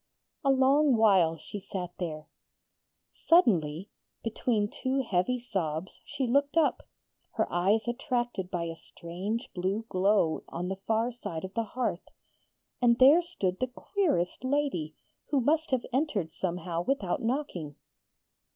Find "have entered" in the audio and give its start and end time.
15.69-16.33